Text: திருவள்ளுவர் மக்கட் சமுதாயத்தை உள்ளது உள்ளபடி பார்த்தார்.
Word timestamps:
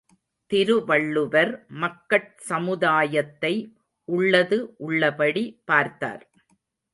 திருவள்ளுவர் 0.51 1.51
மக்கட் 1.81 2.31
சமுதாயத்தை 2.47 3.53
உள்ளது 4.09 4.59
உள்ளபடி 4.77 5.45
பார்த்தார். 5.65 6.25